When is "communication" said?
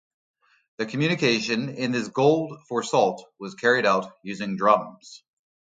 0.87-1.69